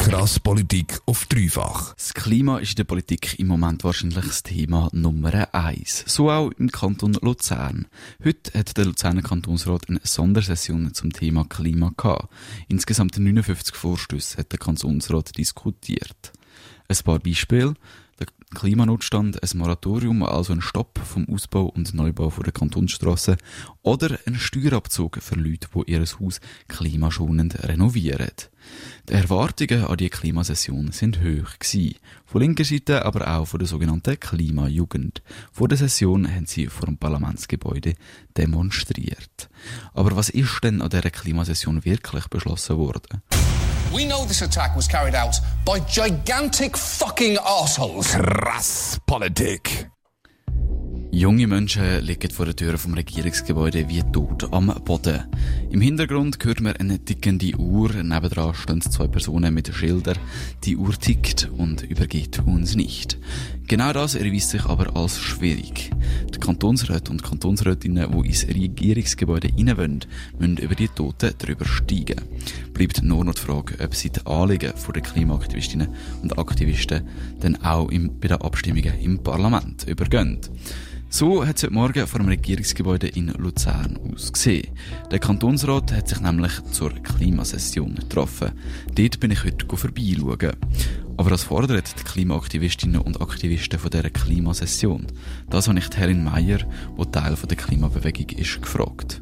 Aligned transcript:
Krass 0.00 0.40
Politik 0.40 0.98
auf 1.04 1.26
dreifach. 1.26 1.92
Das 1.94 2.14
Klima 2.14 2.58
ist 2.58 2.70
in 2.70 2.76
der 2.76 2.84
Politik 2.84 3.38
im 3.38 3.48
Moment 3.48 3.84
wahrscheinlich 3.84 4.24
das 4.24 4.42
Thema 4.42 4.88
Nummer 4.92 5.54
eins. 5.54 6.04
So 6.06 6.30
auch 6.30 6.50
im 6.52 6.72
Kanton 6.72 7.12
Luzern. 7.20 7.86
Heute 8.24 8.58
hat 8.58 8.78
der 8.78 8.86
Luzerner 8.86 9.20
Kantonsrat 9.20 9.90
eine 9.90 10.00
Sondersession 10.02 10.94
zum 10.94 11.12
Thema 11.12 11.44
Klima 11.44 11.92
gehabt. 11.94 12.32
Insgesamt 12.68 13.18
59 13.18 13.74
Vorstöße 13.74 14.38
hat 14.38 14.52
der 14.52 14.58
Kantonsrat 14.58 15.36
diskutiert. 15.36 16.32
Ein 16.88 16.96
paar 17.04 17.18
Beispiele. 17.18 17.74
Der 18.20 18.26
Klimanotstand, 18.54 19.42
ein 19.42 19.58
Moratorium, 19.58 20.22
also 20.22 20.52
ein 20.52 20.60
Stopp 20.60 20.98
vom 20.98 21.26
Ausbau 21.28 21.64
und 21.64 21.94
Neubau 21.94 22.30
der 22.30 22.52
Kantonsstrasse 22.52 23.38
oder 23.80 24.18
ein 24.26 24.34
Steuerabzug 24.34 25.22
für 25.22 25.36
Leute, 25.36 25.68
die 25.74 25.90
ihr 25.90 26.00
Haus 26.00 26.40
klimaschonend 26.68 27.62
renovieren. 27.64 28.30
Die 29.08 29.14
Erwartungen 29.14 29.84
an 29.84 29.96
die 29.96 30.10
Klimasession 30.10 30.92
sind 30.92 31.20
hoch 31.20 31.58
gewesen. 31.58 31.94
Von 32.26 32.42
linker 32.42 32.64
Seite, 32.64 33.06
aber 33.06 33.26
auch 33.26 33.46
von 33.46 33.58
der 33.58 33.68
sogenannten 33.68 34.20
Klimajugend. 34.20 35.22
Vor 35.50 35.68
der 35.68 35.78
Session 35.78 36.30
haben 36.30 36.44
sie 36.44 36.66
vor 36.66 36.86
dem 36.86 36.98
Parlamentsgebäude 36.98 37.94
demonstriert. 38.36 39.48
Aber 39.94 40.14
was 40.14 40.28
ist 40.28 40.62
denn 40.62 40.82
an 40.82 40.90
dieser 40.90 41.10
Klimasession 41.10 41.86
wirklich 41.86 42.28
beschlossen 42.28 42.76
worden? 42.76 43.22
We 43.92 44.04
know 44.04 44.24
this 44.24 44.42
attack 44.42 44.76
was 44.76 44.86
carried 44.86 45.16
out 45.16 45.34
by 45.66 45.80
gigantic 45.80 46.76
fucking 46.76 47.38
assholes. 47.44 48.14
Krass 48.14 49.00
Politik. 49.08 49.90
Junge 51.20 51.46
Menschen 51.46 52.00
liegen 52.00 52.30
vor 52.30 52.46
der 52.46 52.56
Tür 52.56 52.78
vom 52.78 52.94
Regierungsgebäude 52.94 53.86
wie 53.90 54.02
tot 54.10 54.50
am 54.54 54.72
Boden. 54.86 55.24
Im 55.68 55.82
Hintergrund 55.82 56.38
hört 56.42 56.62
man 56.62 56.76
eine 56.76 56.98
tickende 56.98 57.54
Uhr. 57.58 57.92
Nebendran 57.92 58.54
stehen 58.54 58.80
zwei 58.80 59.06
Personen 59.06 59.52
mit 59.52 59.68
Schildern. 59.68 60.16
Die 60.64 60.78
Uhr 60.78 60.98
tickt 60.98 61.50
und 61.58 61.82
übergeht 61.82 62.38
uns 62.46 62.74
nicht. 62.74 63.18
Genau 63.68 63.92
das 63.92 64.14
erweist 64.14 64.48
sich 64.48 64.64
aber 64.64 64.96
als 64.96 65.20
schwierig. 65.20 65.90
Die 66.34 66.40
Kantonsräte 66.40 67.10
und 67.10 67.22
Kantonsrätinnen, 67.22 68.10
die 68.10 68.28
ins 68.28 68.48
Regierungsgebäude 68.48 69.48
rein 69.48 69.76
wollen, 69.76 70.00
müssen 70.38 70.56
über 70.56 70.74
die 70.74 70.88
Toten 70.88 71.34
drüber 71.36 71.66
steigen. 71.66 72.22
Bleibt 72.72 73.02
nur 73.02 73.26
noch 73.26 73.34
die 73.34 73.42
Frage, 73.42 73.74
ob 73.84 73.94
sie 73.94 74.08
die 74.08 74.24
Anliegen 74.24 74.72
der 74.94 75.02
Klimaaktivistinnen 75.02 75.88
und 76.22 76.38
Aktivisten 76.38 77.06
dann 77.40 77.56
auch 77.62 77.88
bei 77.88 78.28
den 78.28 78.40
Abstimmungen 78.40 78.98
im 79.02 79.22
Parlament 79.22 79.86
übergehen. 79.86 80.38
So 81.12 81.44
hat 81.44 81.56
es 81.56 81.64
heute 81.64 81.72
Morgen 81.72 82.06
vor 82.06 82.20
dem 82.20 82.28
Regierungsgebäude 82.28 83.08
in 83.08 83.34
Luzern 83.36 83.98
ausgesehen. 84.14 84.68
Der 85.10 85.18
Kantonsrat 85.18 85.92
hat 85.92 86.08
sich 86.08 86.20
nämlich 86.20 86.52
zur 86.70 86.90
Klimasession 86.90 87.96
getroffen. 87.96 88.52
Dort 88.94 89.18
bin 89.18 89.32
ich 89.32 89.42
heute 89.42 89.66
vorbeischauen. 89.66 90.52
Aber 91.16 91.32
was 91.32 91.42
fordern 91.42 91.82
die 91.84 92.04
Klimaaktivistinnen 92.04 93.00
und 93.00 93.20
Aktivisten 93.20 93.80
von 93.80 93.90
dieser 93.90 94.10
Klimasession? 94.10 95.08
Das 95.50 95.66
habe 95.66 95.80
ich 95.80 95.88
die 95.88 95.96
Helen 95.96 96.22
Meyer, 96.22 96.58
die 96.58 97.10
Teil 97.10 97.34
der 97.34 97.56
Klimabewegung 97.56 98.28
ist, 98.38 98.62
gefragt. 98.62 99.20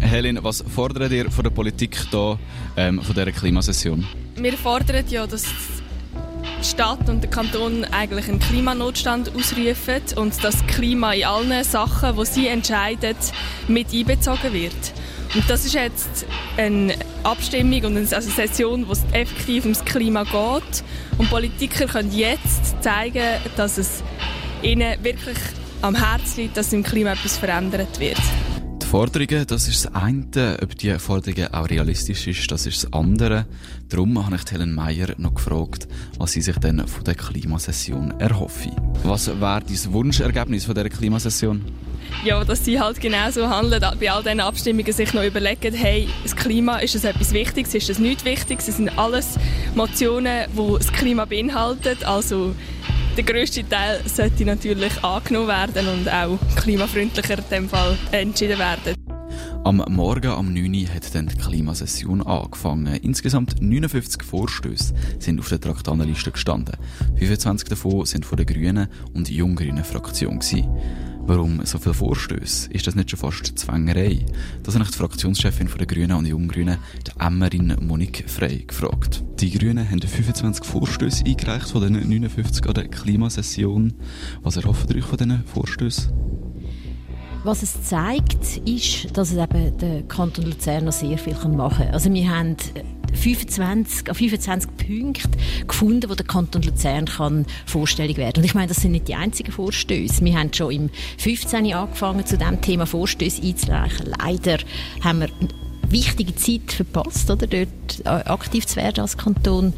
Helen, 0.00 0.38
was 0.44 0.60
fordert 0.68 1.12
ihr 1.12 1.30
von 1.30 1.44
der 1.44 1.50
Politik 1.50 1.96
hier, 2.10 2.38
ähm, 2.76 3.00
von 3.00 3.14
dieser 3.14 3.32
Klimasession? 3.32 4.06
Wir 4.36 4.52
fordern 4.52 5.02
ja, 5.08 5.26
dass 5.26 5.46
die 6.60 6.64
Stadt 6.64 7.08
und 7.08 7.22
der 7.22 7.30
Kanton 7.30 7.84
eigentlich 7.84 8.28
einen 8.28 8.38
Klimanotstand 8.38 9.32
ausrufen 9.34 10.02
und 10.16 10.32
das 10.42 10.66
Klima 10.66 11.12
in 11.12 11.24
allen 11.24 11.64
Sachen, 11.64 12.16
die 12.16 12.24
sie 12.26 12.46
entscheiden, 12.48 13.16
mit 13.68 13.92
einbezogen 13.92 14.52
wird. 14.52 14.92
Und 15.34 15.48
das 15.50 15.64
ist 15.64 15.74
jetzt 15.74 16.26
eine 16.56 16.94
Abstimmung 17.22 17.84
und 17.84 17.96
eine 17.96 18.06
Session, 18.06 18.86
wo 18.88 18.92
es 18.92 19.02
effektiv 19.12 19.64
ums 19.64 19.84
Klima 19.84 20.24
geht. 20.24 20.84
Und 21.18 21.28
Politiker 21.30 21.86
können 21.86 22.12
jetzt 22.12 22.82
zeigen, 22.82 23.40
dass 23.56 23.78
es 23.78 24.02
ihnen 24.62 25.02
wirklich 25.02 25.38
am 25.82 25.94
Herzen 25.94 26.42
liegt, 26.42 26.56
dass 26.56 26.72
im 26.72 26.82
Klima 26.82 27.12
etwas 27.12 27.36
verändert 27.36 28.00
wird. 28.00 28.20
Die 28.86 28.90
Forderungen, 28.90 29.44
das 29.48 29.66
ist 29.66 29.84
das 29.84 29.94
eine. 29.96 30.58
Ob 30.62 30.76
die 30.76 30.96
Forderungen 31.00 31.52
auch 31.52 31.68
realistisch 31.68 32.28
ist, 32.28 32.48
das 32.52 32.66
ist 32.66 32.84
das 32.84 32.92
andere. 32.92 33.44
Darum 33.88 34.24
habe 34.24 34.36
ich 34.36 34.52
Helen 34.52 34.76
Meyer 34.76 35.08
noch 35.16 35.34
gefragt, 35.34 35.88
was 36.18 36.30
sie 36.30 36.40
sich 36.40 36.56
denn 36.58 36.86
von 36.86 37.02
der 37.02 37.16
Klimasession 37.16 38.12
erhoffe. 38.20 38.70
Was 39.02 39.26
wäre 39.26 39.60
dein 39.66 39.92
Wunschergebnis 39.92 40.66
von 40.66 40.76
dieser 40.76 40.88
Klimasession? 40.88 41.64
Ja, 42.24 42.44
dass 42.44 42.64
sie 42.64 42.78
halt 42.78 43.00
genauso 43.00 43.48
handeln, 43.48 43.84
bei 43.98 44.08
all 44.08 44.22
diesen 44.22 44.38
Abstimmungen 44.38 44.92
sich 44.92 45.12
noch 45.12 45.24
überlegen, 45.24 45.74
hey, 45.74 46.08
das 46.22 46.36
Klima, 46.36 46.76
ist 46.76 46.94
es 46.94 47.02
etwas 47.02 47.32
Wichtiges, 47.32 47.74
ist 47.74 47.90
es 47.90 47.98
nichts 47.98 48.24
Wichtiges? 48.24 48.68
Es 48.68 48.76
sind 48.76 48.96
alles 48.96 49.36
Motionen, 49.74 50.44
die 50.56 50.78
das 50.78 50.92
Klima 50.92 51.24
beinhalten, 51.24 52.04
also 52.04 52.54
der 53.16 53.24
grösste 53.24 53.66
Teil 53.66 54.00
sollte 54.04 54.44
natürlich 54.44 55.02
angenommen 55.02 55.48
werden 55.48 55.88
und 55.88 56.08
auch 56.08 56.38
klimafreundlicher 56.56 57.38
in 57.38 57.44
dem 57.50 57.68
Fall 57.68 57.96
entschieden 58.12 58.58
werden. 58.58 58.94
Am 59.64 59.82
Morgen 59.88 60.30
am 60.30 60.52
9. 60.52 60.74
Uhr 60.74 60.94
hat 60.94 61.12
dann 61.14 61.26
die 61.26 61.36
Klimasession 61.36 62.22
angefangen. 62.22 62.94
Insgesamt 63.02 63.60
59 63.60 64.22
Vorstöße 64.22 64.94
sind 65.18 65.40
auf 65.40 65.48
der 65.48 65.60
Traktanenliste 65.60 66.30
gestanden. 66.30 66.76
25 67.16 67.68
davon 67.68 68.04
sind 68.04 68.24
von 68.24 68.36
der 68.36 68.46
Grünen 68.46 68.88
und 69.14 69.28
Junggrünen 69.28 69.82
Fraktion 69.82 70.38
gewesen. 70.38 70.68
Warum 71.28 71.66
so 71.66 71.80
viele 71.80 71.92
Vorstöße? 71.92 72.70
Ist 72.70 72.86
das 72.86 72.94
nicht 72.94 73.10
schon 73.10 73.18
fast 73.18 73.58
Zwängerei? 73.58 74.24
Das 74.62 74.76
ich 74.76 74.90
die 74.90 74.96
Fraktionschefin 74.96 75.68
der 75.76 75.86
Grünen 75.86 76.12
und 76.12 76.26
Junggrünen, 76.26 76.78
die 77.04 77.20
Emmerin 77.20 77.76
Monique 77.80 78.24
Frey, 78.28 78.62
gefragt. 78.64 79.24
Die 79.40 79.50
Grünen 79.50 79.90
haben 79.90 80.00
25 80.00 80.64
Vorstöße 80.64 81.24
eingereicht 81.24 81.70
von 81.70 81.82
den 81.82 81.94
59 81.94 82.64
an 82.66 82.74
der 82.74 82.86
Klimasession. 82.86 83.94
Was 84.42 84.56
erhoffen 84.56 84.88
ihr 84.90 84.98
euch 84.98 85.04
von 85.04 85.18
diesen 85.18 85.44
Vorstößen? 85.46 86.12
Was 87.42 87.64
es 87.64 87.82
zeigt, 87.82 88.58
ist, 88.64 89.16
dass 89.16 89.32
es 89.32 89.38
eben 89.38 89.78
der 89.78 90.02
Kanton 90.04 90.44
Luzern 90.44 90.84
noch 90.84 90.92
sehr 90.92 91.18
viel 91.18 91.34
machen 91.34 91.86
kann. 91.86 91.88
Also 91.92 92.12
wir 92.12 92.30
haben 92.30 92.56
25, 93.16 94.14
25 94.14 94.76
Punkte 94.76 95.38
gefunden, 95.66 96.08
wo 96.08 96.14
der 96.14 96.26
Kanton 96.26 96.62
Luzern 96.62 97.06
kann 97.06 97.46
vorstellig 97.66 98.16
werden. 98.16 98.38
Und 98.38 98.44
ich 98.44 98.54
meine, 98.54 98.68
das 98.68 98.78
sind 98.78 98.92
nicht 98.92 99.08
die 99.08 99.14
einzigen 99.14 99.52
Vorstöße. 99.52 100.24
Wir 100.24 100.38
haben 100.38 100.52
schon 100.52 100.70
im 100.72 100.90
15. 101.18 101.72
angefangen, 101.72 102.24
zu 102.26 102.38
diesem 102.38 102.60
Thema 102.60 102.86
Vorstöße 102.86 103.42
einzureichen. 103.42 104.06
Leider 104.18 104.58
haben 105.02 105.20
wir 105.20 105.28
eine 105.40 105.48
wichtige 105.90 106.34
Zeit 106.34 106.72
verpasst, 106.72 107.30
oder, 107.30 107.46
dort 107.46 108.06
aktiv 108.06 108.66
zu 108.66 108.76
werden 108.76 109.00
als 109.00 109.16
Kanton. 109.16 109.72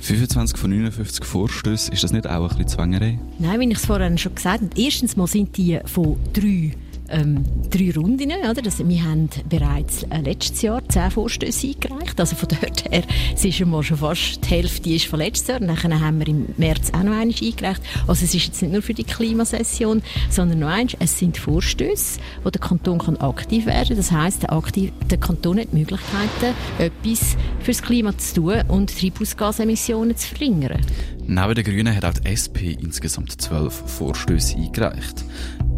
25 0.00 0.56
von 0.56 0.70
59 0.70 1.24
Vorstößen, 1.24 1.92
ist 1.92 2.04
das 2.04 2.12
nicht 2.12 2.26
auch 2.26 2.42
ein 2.42 2.48
bisschen 2.48 2.68
Zwängerei? 2.68 3.18
Nein, 3.38 3.60
wie 3.60 3.68
ich 3.68 3.78
es 3.78 3.86
vorhin 3.86 4.16
schon 4.16 4.34
gesagt 4.34 4.62
habe, 4.62 4.80
erstens 4.80 5.16
mal 5.16 5.26
sind 5.26 5.56
die 5.56 5.80
von 5.86 6.16
drei 6.32 6.72
ähm, 7.10 7.44
drei 7.70 7.92
Runden. 7.94 8.30
Oder? 8.30 8.62
Das, 8.62 8.78
wir 8.78 9.04
haben 9.04 9.28
bereits 9.48 10.04
äh, 10.04 10.20
letztes 10.20 10.62
Jahr 10.62 10.86
zehn 10.88 11.10
Vorstöße 11.10 11.68
eingereicht. 11.68 12.18
Also 12.18 12.36
von 12.36 12.48
dort 12.48 12.90
her 12.90 13.02
es 13.34 13.44
ist 13.44 13.56
schon, 13.56 13.70
mal 13.70 13.82
schon 13.82 13.98
fast 13.98 14.44
die 14.44 14.48
Hälfte 14.48 14.90
ist 14.90 15.06
von 15.06 15.18
letztes 15.18 15.48
Jahr. 15.48 15.60
Dann 15.60 16.00
haben 16.00 16.18
wir 16.18 16.28
im 16.28 16.46
März 16.56 16.90
auch 16.90 17.02
noch 17.02 17.12
einmal 17.12 17.22
eingereicht. 17.22 17.82
Also 18.06 18.24
es 18.24 18.34
ist 18.34 18.46
jetzt 18.46 18.62
nicht 18.62 18.72
nur 18.72 18.82
für 18.82 18.94
die 18.94 19.04
Klimasession, 19.04 20.02
sondern 20.30 20.60
noch 20.60 20.68
eins, 20.68 20.96
es 20.98 21.18
sind 21.18 21.36
Vorstöße, 21.36 22.20
wo 22.42 22.50
der 22.50 22.60
Kanton 22.60 22.98
kann 22.98 23.16
aktiv 23.18 23.66
werden 23.66 23.88
kann. 23.88 23.96
Das 23.96 24.12
heisst, 24.12 24.42
der, 24.42 24.52
aktiv, 24.52 24.92
der 25.10 25.18
Kanton 25.18 25.58
hat 25.58 25.68
die 25.72 25.78
Möglichkeiten, 25.78 26.54
etwas 26.78 27.36
für 27.60 27.72
das 27.72 27.82
Klima 27.82 28.16
zu 28.16 28.34
tun 28.34 28.62
und 28.68 28.98
Treibhausgasemissionen 28.98 30.16
zu 30.16 30.28
verringern. 30.28 30.80
Neben 31.26 31.54
den 31.54 31.64
Grünen 31.64 31.94
hat 31.94 32.04
auch 32.04 32.14
die 32.14 32.26
SP 32.32 32.72
insgesamt 32.80 33.40
zwölf 33.40 33.74
Vorstöße 33.86 34.56
eingereicht. 34.56 35.24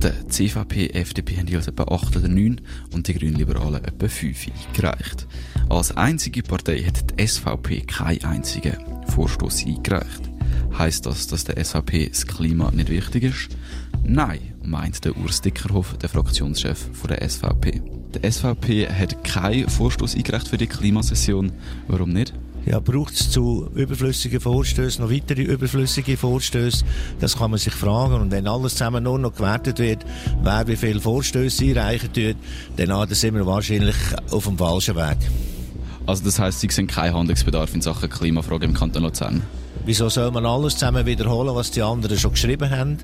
Die 0.02 0.28
CVP, 0.28 0.94
FDP 0.94 1.36
haben 1.36 1.46
jeweils 1.46 1.68
etwa 1.68 1.82
8 1.82 2.16
oder 2.16 2.28
9 2.28 2.62
und 2.94 3.06
die 3.06 3.12
Grünliberalen 3.12 3.84
etwa 3.84 4.08
5 4.08 4.46
eingereicht. 4.46 5.26
Als 5.68 5.94
einzige 5.94 6.42
Partei 6.42 6.82
hat 6.84 7.10
die 7.10 7.26
SVP 7.26 7.82
keinen 7.82 8.24
einzigen 8.24 8.78
Vorstoß 9.08 9.66
eingereicht. 9.66 10.22
Heißt 10.78 11.04
das, 11.04 11.26
dass 11.26 11.44
der 11.44 11.62
SVP 11.62 12.08
das 12.08 12.26
Klima 12.26 12.70
nicht 12.70 12.88
wichtig 12.88 13.24
ist? 13.24 13.48
Nein, 14.02 14.54
meint 14.62 15.04
der 15.04 15.18
Urs 15.18 15.42
Dickerhoff, 15.42 15.98
der 15.98 16.08
Fraktionschef 16.08 16.88
der 17.06 17.28
SVP. 17.28 17.82
Der 18.14 18.32
SVP 18.32 18.88
hat 18.88 19.22
keinen 19.22 19.68
Vorstoß 19.68 20.14
eingereicht 20.14 20.48
für 20.48 20.56
die 20.56 20.66
Klimasession. 20.66 21.52
Warum 21.88 22.10
nicht? 22.10 22.32
Ja, 22.66 22.78
braucht 22.78 23.14
es 23.14 23.30
zu 23.30 23.68
überflüssigen 23.74 24.40
Vorstößen 24.40 25.02
noch 25.02 25.10
weitere 25.10 25.42
überflüssige 25.42 26.16
Vorstöße? 26.16 26.84
Das 27.18 27.36
kann 27.38 27.50
man 27.50 27.58
sich 27.58 27.72
fragen. 27.72 28.14
Und 28.14 28.30
wenn 28.30 28.46
alles 28.46 28.72
zusammen 28.72 29.04
nur 29.04 29.18
noch 29.18 29.34
gewertet 29.34 29.78
wird, 29.78 30.04
wer 30.42 30.66
wie 30.66 30.76
viele 30.76 31.00
Vorstöße 31.00 31.64
einreichen 31.64 32.12
tut, 32.12 32.36
dann 32.76 32.90
ah, 32.90 33.06
sind 33.08 33.34
wir 33.34 33.46
wahrscheinlich 33.46 33.96
auf 34.30 34.44
dem 34.44 34.58
falschen 34.58 34.96
Weg. 34.96 35.18
Also 36.06 36.24
das 36.24 36.38
heißt, 36.38 36.60
Sie 36.60 36.68
sehen 36.70 36.86
keinen 36.86 37.14
Handlungsbedarf 37.14 37.74
in 37.74 37.82
Sachen 37.82 38.10
Klimafrage 38.10 38.66
im 38.66 38.74
Kanton 38.74 39.04
Luzern? 39.04 39.42
Wieso 39.90 40.08
soll 40.08 40.30
man 40.30 40.46
alles 40.46 40.74
zusammen 40.74 41.04
wiederholen, 41.04 41.52
was 41.52 41.72
die 41.72 41.82
anderen 41.82 42.16
schon 42.16 42.30
geschrieben 42.30 42.70
haben? 42.70 42.98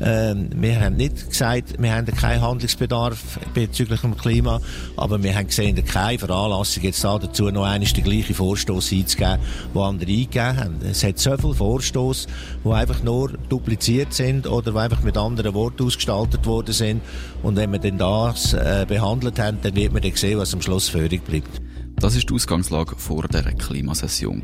Ähm, 0.00 0.48
wir 0.56 0.80
haben 0.80 0.96
nicht 0.96 1.28
gesagt, 1.28 1.74
wir 1.78 1.94
haben 1.94 2.06
keinen 2.06 2.40
Handlungsbedarf 2.40 3.38
bezüglich 3.52 4.00
dem 4.00 4.16
Klima, 4.16 4.58
aber 4.96 5.22
wir 5.22 5.34
haben 5.34 5.48
gesehen, 5.48 5.84
keine 5.84 6.18
Veranlassung 6.18 6.84
jetzt 6.84 7.04
da 7.04 7.18
dazu 7.18 7.50
noch 7.50 7.64
einmal 7.64 7.86
den 7.86 8.02
gleichen 8.02 8.34
Vorstoß 8.34 8.92
einzugeben, 8.92 9.40
den 9.74 9.82
andere 9.82 10.10
eingegeben 10.10 10.56
haben. 10.56 10.76
Es 10.90 11.04
hat 11.04 11.18
so 11.18 11.36
viele 11.36 11.52
Vorstoß, 11.52 12.26
die 12.64 12.70
einfach 12.70 13.02
nur 13.02 13.32
dupliziert 13.50 14.14
sind 14.14 14.46
oder 14.46 14.72
die 14.72 14.78
einfach 14.78 15.02
mit 15.02 15.18
anderen 15.18 15.52
Worten 15.52 15.84
ausgestaltet 15.84 16.46
worden 16.46 16.72
sind. 16.72 17.02
Und 17.42 17.56
wenn 17.56 17.72
wir 17.72 17.78
dann 17.78 17.98
das 17.98 18.54
äh, 18.54 18.86
behandelt 18.88 19.38
haben, 19.38 19.58
dann 19.62 19.74
wird 19.74 19.92
man 19.92 20.00
dann 20.00 20.16
sehen, 20.16 20.38
was 20.38 20.54
am 20.54 20.62
Schluss 20.62 20.88
führig 20.88 21.22
bleibt. 21.24 21.60
Das 22.02 22.16
ist 22.16 22.28
die 22.28 22.34
Ausgangslage 22.34 22.96
vor 22.96 23.28
der 23.28 23.44
Klimasession. 23.44 24.42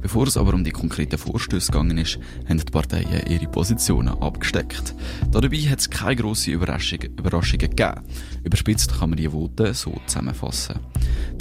Bevor 0.00 0.26
es 0.26 0.38
aber 0.38 0.54
um 0.54 0.64
die 0.64 0.70
konkreten 0.70 1.18
Vorstöße 1.18 1.70
gegangen 1.70 1.98
ist, 1.98 2.18
haben 2.48 2.56
die 2.56 2.64
Parteien 2.64 3.26
ihre 3.28 3.46
Positionen 3.46 4.08
abgesteckt. 4.22 4.94
Dabei 5.30 5.58
hat 5.58 5.80
es 5.80 5.90
keine 5.90 6.16
grossen 6.16 6.54
Überraschungen, 6.54 7.14
Überraschungen 7.18 7.68
gegeben. 7.68 8.00
Überspitzt 8.42 8.98
kann 8.98 9.10
man 9.10 9.18
die 9.18 9.30
Voten 9.30 9.74
so 9.74 10.00
zusammenfassen. 10.06 10.78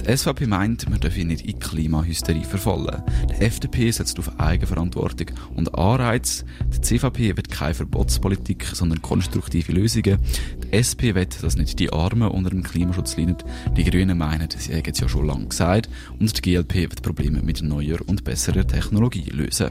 Die 0.02 0.18
SVP 0.18 0.48
meint, 0.48 0.90
man 0.90 1.00
dürfe 1.00 1.24
nicht 1.24 1.46
in 1.46 1.58
Klimahysterie 1.58 2.44
verfallen. 2.44 3.02
Die 3.30 3.42
FDP 3.46 3.90
setzt 3.92 4.20
auf 4.20 4.38
Eigenverantwortung 4.42 5.28
und 5.56 5.74
Anreiz. 5.74 6.44
Die 6.74 6.82
CVP 6.82 7.38
wird 7.38 7.50
keine 7.50 7.74
Verbotspolitik, 7.74 8.66
sondern 8.66 9.02
konstruktive 9.02 9.72
Lösungen. 9.72 10.20
Die 10.68 10.74
SP 10.76 11.16
wird, 11.16 11.44
dass 11.44 11.56
nicht 11.56 11.80
die 11.80 11.94
Armen 11.94 12.28
unter 12.28 12.50
dem 12.50 12.62
Klimaschutz 12.62 13.16
leiden. 13.16 13.38
Die 13.78 13.86
Grünen 13.86 14.18
meinen, 14.18 14.50
sie 14.50 14.74
hätten 14.74 14.92
es 14.92 15.00
ja 15.00 15.08
schon 15.08 15.26
lange 15.26 15.48
gesagt. 15.48 15.90
Und 16.20 16.38
die 16.38 16.42
GLP 16.42 16.76
wird 16.76 17.02
Probleme 17.02 17.42
mit 17.42 17.62
neuer 17.62 18.00
und 18.06 18.26
besserer 18.26 18.68
Technologie 18.68 19.30
lösen. 19.30 19.70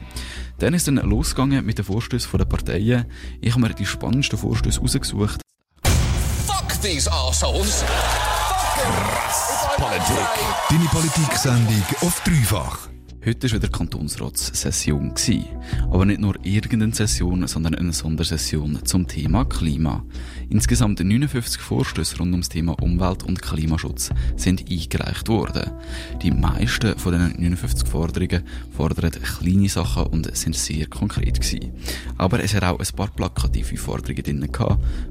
Dann 0.57 0.73
ist 0.73 0.87
dann 0.87 0.95
losgegangen 0.95 1.63
mit 1.63 1.77
den 1.77 1.85
Vorstößen 1.85 2.35
der 2.35 2.45
Parteien. 2.45 3.05
Ich 3.41 3.51
habe 3.51 3.61
mir 3.61 3.73
die 3.75 3.85
spannendsten 3.85 4.39
Vorstöße 4.39 4.79
rausgesucht. 4.79 5.41
Fuck 5.83 6.81
these 6.81 7.11
assholes. 7.11 7.83
Krass 7.85 9.67
Politik. 9.77 10.27
Deine 10.69 10.85
Politik-Sendung 10.85 11.83
auf 12.01 12.21
dreifach. 12.23 12.96
Heute 13.27 13.51
war 13.51 13.57
wieder 13.57 13.67
Kantonsratssession. 13.67 15.13
Aber 15.91 16.05
nicht 16.05 16.21
nur 16.21 16.35
irgendeine 16.43 16.95
Session, 16.95 17.45
sondern 17.45 17.75
eine 17.75 17.91
Sondersession 17.91 18.79
zum 18.85 19.05
Thema 19.05 19.43
Klima. 19.43 20.05
Insgesamt 20.49 21.01
59 21.01 21.59
Vorstöße 21.59 22.19
rund 22.19 22.31
ums 22.31 22.47
Thema 22.47 22.81
Umwelt- 22.81 23.23
und 23.23 23.41
Klimaschutz 23.41 24.11
sind 24.37 24.71
eingereicht 24.71 25.27
worden. 25.27 25.71
Die 26.21 26.31
meisten 26.31 26.97
von 26.97 27.11
den 27.11 27.33
59 27.37 27.85
Forderungen 27.85 28.43
fordern 28.71 29.11
kleine 29.11 29.67
Sachen 29.67 30.05
und 30.05 30.33
sind 30.37 30.55
sehr 30.55 30.87
konkret 30.87 31.41
gewesen. 31.41 31.73
Aber 32.17 32.41
es 32.41 32.53
hat 32.53 32.63
auch 32.63 32.79
ein 32.79 32.95
paar 32.95 33.09
plakative 33.09 33.75
Forderungen 33.75 34.23
drin 34.23 34.49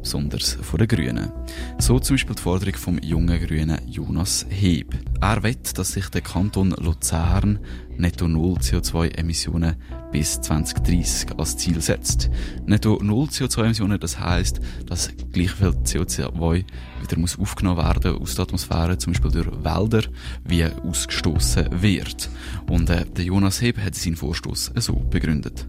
besonders 0.01 0.57
von 0.63 0.79
den 0.79 0.89
Grünen. 0.89 1.33
So 1.79 1.99
zum 1.99 2.15
Beispiel 2.15 2.35
die 2.35 2.43
Forderung 2.43 2.77
vom 2.77 2.99
jungen 3.03 3.47
Grünen 3.47 3.79
Jonas 3.87 4.47
Heb. 4.49 4.95
Er 5.21 5.43
wett, 5.43 5.77
dass 5.77 5.93
sich 5.93 6.09
der 6.09 6.23
Kanton 6.23 6.71
Luzern 6.79 7.59
netto 7.99 8.29
Null 8.29 8.59
CO2-Emissionen 8.59 9.77
bis 10.13 10.41
2030 10.41 11.39
als 11.39 11.57
Ziel 11.57 11.81
setzt. 11.81 12.31
Netto 12.67 13.01
Null 13.03 13.27
CO2-Emissionen, 13.27 13.99
das 13.99 14.19
heißt, 14.19 14.61
dass 14.87 15.11
gleich 15.33 15.51
viel 15.53 15.69
CO2 15.69 16.65
wieder 17.03 17.19
muss 17.19 17.39
aufgenommen 17.39 17.79
werden 17.79 18.17
aus 18.19 18.35
der 18.35 18.45
Atmosphäre, 18.45 18.99
zum 18.99 19.13
Beispiel 19.13 19.31
durch 19.31 19.65
Wälder, 19.65 20.03
wie 20.45 20.65
ausgestoßen 20.65 21.83
wird. 21.83 22.29
Und 22.69 22.91
äh, 22.91 23.05
der 23.05 23.25
Jonas 23.25 23.63
Heb 23.63 23.79
hat 23.79 23.95
seinen 23.95 24.17
Vorstoß 24.17 24.73
so 24.77 24.95
begründet. 24.95 25.67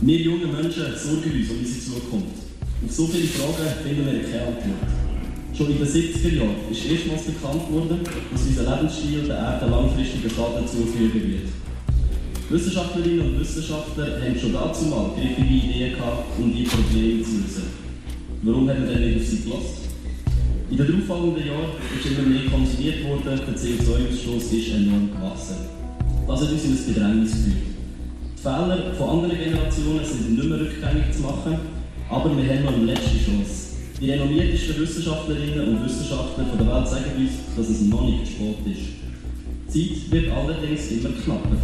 Wir 0.00 0.20
jungen 0.20 0.52
Menschen 0.52 0.84
sorgen 0.96 1.32
uns 1.32 1.50
um 1.50 1.58
unsere 1.58 1.80
Zukunft. 1.80 2.44
Auf 2.84 2.92
so 2.92 3.06
viele 3.06 3.26
Fragen 3.28 3.82
finden 3.82 4.06
wir 4.06 4.22
keine 4.24 4.46
Antwort. 4.48 5.03
Schon 5.56 5.70
in 5.70 5.78
den 5.78 5.86
70er 5.86 6.34
Jahren 6.34 6.66
ist 6.68 6.84
erstmals 6.84 7.22
bekannt 7.22 7.70
worden, 7.70 8.00
dass 8.02 8.42
unser 8.42 8.74
Lebensstil 8.74 9.22
der 9.22 9.38
Erde 9.38 9.70
langfristigen 9.70 10.28
Schaden 10.28 10.66
zufügen 10.66 11.30
wird. 11.30 11.48
Wissenschaftlerinnen 12.50 13.20
und 13.20 13.40
Wissenschaftler 13.40 14.20
haben 14.20 14.36
schon 14.36 14.52
dazu 14.52 14.86
mal 14.86 15.14
griffige 15.14 15.54
Ideen 15.54 15.94
gehabt, 15.94 16.26
um 16.38 16.52
diese 16.52 16.74
Probleme 16.74 17.22
zu 17.22 17.38
lösen. 17.38 17.70
Warum 18.42 18.68
haben 18.68 18.82
wir 18.82 18.96
denn 18.98 19.06
nicht 19.06 19.20
auf 19.22 19.26
sie 19.30 19.42
gelassen? 19.46 19.84
In 20.70 20.76
den 20.76 20.86
darauffolgenden 20.88 21.46
Jahren 21.46 21.70
ist 21.78 22.06
immer 22.10 22.28
mehr 22.28 22.50
konsumiert 22.50 23.04
worden, 23.06 23.40
der 23.46 23.54
CO2-Ausstoß 23.54 24.58
ist 24.58 24.74
enorm 24.74 25.08
gewachsen. 25.14 25.70
Das 26.26 26.40
hat 26.42 26.50
uns 26.50 26.64
in 26.64 26.72
ein 26.72 26.84
Bedrängnis 26.84 27.30
geführt. 27.30 27.78
Die 28.34 28.42
Fehler 28.42 28.94
von 28.98 29.08
anderen 29.08 29.38
Generationen 29.38 30.04
sind 30.04 30.34
nicht 30.34 30.48
mehr 30.48 30.58
rückgängig 30.58 31.14
zu 31.14 31.22
machen, 31.22 31.58
aber 32.10 32.36
wir 32.36 32.42
haben 32.42 32.64
noch 32.64 32.74
eine 32.74 32.86
letzte 32.86 33.22
Chance. 33.22 33.63
Die 34.00 34.10
renommiertesten 34.10 34.80
Wissenschaftlerinnen 34.80 35.68
und 35.68 35.84
Wissenschaftler 35.84 36.44
der 36.58 36.66
Welt 36.66 36.88
sagen 36.88 37.10
uns, 37.16 37.30
dass 37.56 37.68
es 37.68 37.82
noch 37.82 38.04
nicht 38.04 38.26
spät 38.26 38.56
ist. 38.66 39.04
Die 39.72 39.94
Zeit 39.94 40.10
wird 40.10 40.32
allerdings 40.32 40.90
immer 40.90 41.10
knapper. 41.10 41.56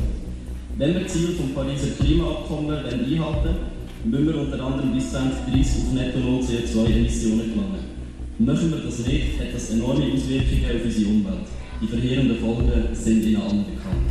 Wenn 0.79 0.95
wir 0.95 1.01
die 1.01 1.07
Ziele 1.09 1.33
vom 1.33 1.53
Pariser 1.53 1.89
Klimaabkommen 1.99 2.77
einhalten 2.77 3.11
wollen, 3.19 3.57
müssen 4.05 4.27
wir 4.27 4.41
unter 4.41 4.65
anderem 4.65 4.95
bis 4.95 5.11
2030 5.11 5.83
auf 5.83 5.93
netto 5.93 6.19
null 6.21 6.41
CO2-Emissionen 6.41 7.53
gelangen. 7.53 7.85
Machen 8.39 8.71
wir 8.71 8.79
das 8.79 9.07
nicht, 9.07 9.39
hat 9.39 9.53
das 9.53 9.71
enorme 9.71 10.05
Auswirkungen 10.05 10.65
auf 10.65 10.85
unsere 10.85 11.11
Umwelt. 11.11 11.47
Die 11.83 11.87
verheerenden 11.87 12.39
Folgen 12.39 12.95
sind 12.95 13.25
in 13.25 13.37
allen 13.37 13.65
bekannt. 13.65 14.11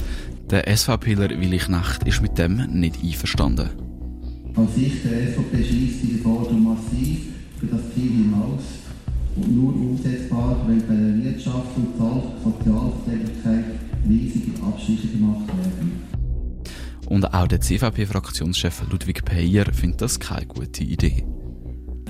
Der 0.51 0.77
SVPler 0.77 1.29
Willi 1.39 1.57
Knecht 1.57 2.03
ist 2.05 2.21
mit 2.21 2.37
dem 2.37 2.67
nicht 2.79 3.01
einverstanden. 3.01 3.69
Aus 4.55 4.75
Sicht 4.75 5.05
der 5.05 5.31
SVP 5.31 5.57
schießt 5.57 6.03
diese 6.03 6.17
Forderung 6.19 6.63
massiv 6.63 7.17
für 7.59 7.67
das 7.67 7.81
Ziel 7.93 8.11
hinaus 8.11 8.63
und 9.35 9.55
nur 9.55 9.73
umsetzbar, 9.75 10.65
wenn 10.67 10.79
bei 10.87 10.95
der 10.95 11.23
Wirtschaft 11.23 11.75
und 11.75 11.97
Sozialverträglichkeit 12.43 13.65
riesige 14.07 14.63
Abstriche 14.63 15.07
gemacht 15.07 15.47
werden. 15.47 16.03
Und 17.07 17.25
auch 17.33 17.47
der 17.47 17.59
CVP-Fraktionschef 17.59 18.83
Ludwig 18.91 19.25
Peyer 19.25 19.65
findet 19.73 20.01
das 20.01 20.19
keine 20.19 20.45
gute 20.45 20.83
Idee. 20.83 21.25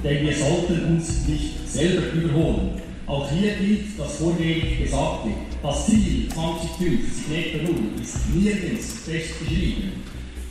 Denn 0.03 0.25
wir 0.25 0.35
sollten 0.35 0.95
uns 0.95 1.27
nicht 1.27 1.67
selber 1.67 2.11
überholen. 2.13 2.81
Auch 3.07 3.29
hier 3.31 3.53
gilt 3.55 3.97
das 3.97 4.17
vorhin 4.17 4.83
Gesagte. 4.83 5.29
Das 5.63 5.85
Ziel 5.87 6.29
2050 6.29 7.27
netto 7.29 7.71
null 7.71 8.01
ist 8.01 8.29
nirgends 8.35 8.93
fest 9.05 9.39
beschrieben. 9.39 9.91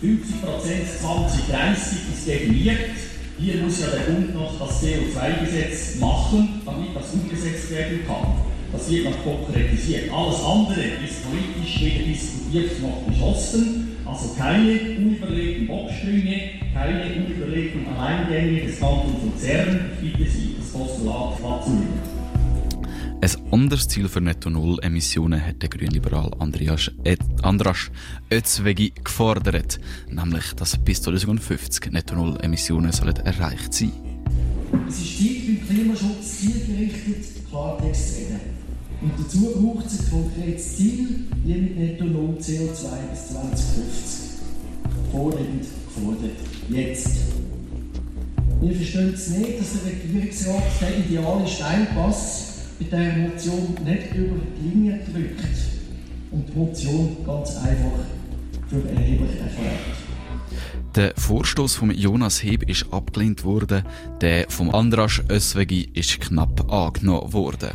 50 0.00 0.42
Prozent 0.42 0.86
2030 1.00 1.98
ist 2.12 2.26
definiert. 2.26 3.07
Hier 3.40 3.62
muss 3.62 3.80
ja 3.80 3.86
der 3.86 4.10
Bund 4.12 4.34
noch 4.34 4.58
das 4.58 4.82
CO2-Gesetz 4.82 6.00
machen, 6.00 6.60
damit 6.66 6.88
das 6.94 7.12
umgesetzt 7.12 7.70
werden 7.70 8.00
kann. 8.04 8.34
Das 8.72 8.90
wird 8.90 9.04
noch 9.04 9.22
konkretisiert. 9.22 10.10
Alles 10.12 10.42
andere 10.44 10.80
ist 11.04 11.22
politisch 11.22 11.80
weder 11.80 12.04
diskutiert 12.04 12.82
noch 12.82 13.02
beschlossen. 13.06 13.96
Also 14.04 14.34
keine 14.34 14.72
unüberlegten 14.96 15.68
Bocksprünge, 15.68 16.40
keine 16.74 17.14
unüberlegten 17.14 17.86
Alleingänge 17.86 18.62
des 18.62 18.80
Kantons 18.80 19.22
Luzern. 19.22 19.92
Ich 20.02 20.12
bitte 20.14 20.30
Sie, 20.30 20.56
das 20.58 20.70
Postulat 20.72 21.34
abzulehnen. 21.44 22.17
Ein 23.20 23.52
anderes 23.52 23.88
Ziel 23.88 24.08
für 24.08 24.20
Netto-Null-Emissionen 24.20 25.44
hat 25.44 25.60
der 25.60 25.68
Grünliberal 25.68 26.30
Andreas, 26.38 26.92
Ed, 27.02 27.18
Andras 27.42 27.90
Özwegi 28.32 28.92
gefordert, 29.02 29.80
nämlich 30.08 30.52
dass 30.54 30.78
bis 30.78 31.02
2050 31.02 31.90
Netto-Null-Emissionen 31.90 32.92
erreicht 33.24 33.74
sein 33.74 33.90
Es 34.88 35.00
ist 35.00 35.18
Zeit, 35.18 35.46
beim 35.46 35.68
Klimaschutz 35.68 36.38
zielgerichtet 36.38 37.48
Klartext 37.50 38.08
zu 38.08 38.20
reden. 38.20 38.40
Und 39.00 39.12
dazu 39.18 39.50
braucht 39.52 39.86
es 39.86 39.98
ein 39.98 40.10
konkretes 40.10 40.76
Ziel, 40.76 41.08
wie 41.44 41.54
mit 41.54 41.76
Netto 41.76 42.04
Null 42.04 42.36
CO2 42.38 42.86
bis 43.10 43.28
2050. 43.30 44.40
Vorliegend 45.10 45.64
gefordert. 45.86 46.36
Jetzt. 46.68 47.16
Wir 48.60 48.74
verstehen 48.76 49.14
es 49.14 49.28
nicht, 49.30 49.60
dass 49.60 49.72
der 49.72 49.92
Regierungsrat 49.92 50.62
den 50.80 51.04
idealen 51.04 51.46
Steilpass 51.46 52.47
bei 52.78 52.84
dieser 52.84 53.16
Motion 53.16 53.76
nicht 53.84 54.14
über 54.14 54.36
die 54.56 54.68
Linie 54.68 55.00
drückt 55.12 55.44
und 56.30 56.48
die 56.48 56.58
Motion 56.58 57.16
ganz 57.26 57.56
einfach 57.56 58.04
für 58.68 58.88
erheblich 58.88 59.30
erklärt. 59.40 59.78
Der 60.94 61.12
Vorstoß 61.16 61.76
von 61.76 61.90
Jonas 61.90 62.42
Heb 62.42 62.68
ist 62.68 62.92
abgelehnt 62.92 63.44
worden, 63.44 63.84
der 64.20 64.46
vom 64.48 64.74
Andras 64.74 65.22
Öswegi 65.30 65.90
ist 65.94 66.20
knapp 66.20 66.72
angenommen 66.72 67.32
worden. 67.32 67.70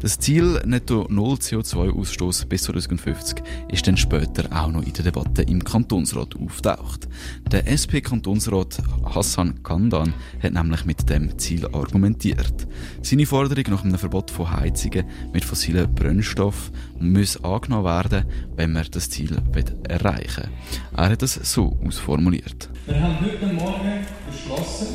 Das 0.00 0.16
Ziel 0.16 0.62
Netto 0.64 1.08
Null 1.10 1.34
CO2-Ausstoß 1.34 2.46
bis 2.46 2.62
2050 2.62 3.42
ist 3.72 3.84
dann 3.88 3.96
später 3.96 4.44
auch 4.52 4.70
noch 4.70 4.84
in 4.84 4.92
der 4.92 5.06
Debatte 5.06 5.42
im 5.42 5.64
Kantonsrat 5.64 6.36
auftaucht. 6.36 7.08
Der 7.50 7.66
SP-Kantonsrat 7.66 8.80
Hassan 9.04 9.60
Kandan 9.64 10.14
hat 10.40 10.52
nämlich 10.52 10.84
mit 10.84 11.10
dem 11.10 11.36
Ziel 11.36 11.66
argumentiert. 11.66 12.68
Seine 13.02 13.26
Forderung 13.26 13.64
nach 13.70 13.84
einem 13.84 13.98
Verbot 13.98 14.30
von 14.30 14.52
Heizungen 14.52 15.04
mit 15.32 15.44
fossilen 15.44 15.92
Brennstoffen 15.92 16.74
muss 17.00 17.42
angenommen 17.42 17.84
werden, 17.84 18.24
wenn 18.54 18.74
man 18.74 18.86
das 18.92 19.10
Ziel 19.10 19.36
erreichen 19.82 20.44
will. 20.44 20.80
Er 20.96 21.10
hat 21.10 21.22
es 21.24 21.34
so 21.34 21.76
ausformuliert. 21.84 22.70
Wir 22.86 23.02
haben 23.02 23.16
heute 23.20 23.52
Morgen 23.52 24.06
beschlossen, 24.30 24.86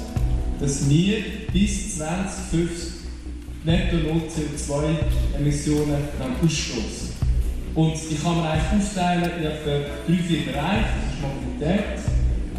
dass 0.61 0.89
wir 0.89 1.17
bis 1.51 1.97
2050 1.97 3.02
netto 3.63 3.97
null 3.97 4.23
CO2-Emissionen 4.27 6.03
ausstoßen. 6.43 7.13
Und 7.75 7.93
die 8.09 8.15
kann 8.15 8.37
man 8.37 8.47
eigentlich 8.47 8.85
aufteilen 8.85 9.31
in 9.37 9.45
etwa 9.45 9.89
drei, 10.05 10.17
vier 10.17 10.45
Bereiche. 10.45 10.85
Das 10.95 11.13
ist 11.13 11.21
Mobilität, 11.21 11.83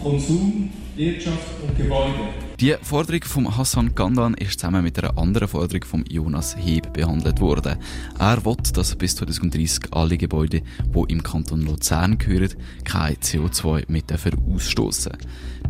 Konsum, 0.02 0.70
Wirtschaft 0.96 1.62
und 1.62 1.76
Gebäude. 1.76 2.44
Die 2.60 2.74
Forderung 2.82 3.22
von 3.24 3.56
Hassan 3.56 3.94
Gandan 3.94 4.34
ist 4.34 4.60
zusammen 4.60 4.84
mit 4.84 4.98
einer 4.98 5.18
anderen 5.18 5.48
Forderung 5.48 5.84
von 5.84 6.04
Jonas 6.08 6.56
Heb 6.56 6.92
behandelt 6.92 7.40
worden. 7.40 7.76
Er 8.18 8.44
will, 8.44 8.56
dass 8.72 8.94
bis 8.94 9.16
2030 9.16 9.92
alle 9.92 10.16
Gebäude, 10.16 10.62
die 10.84 11.12
im 11.12 11.22
Kanton 11.22 11.62
Luzern 11.62 12.16
gehören, 12.18 12.54
kein 12.84 13.16
CO2 13.16 13.84
mit 13.88 14.12
ausstoßen. 14.12 15.12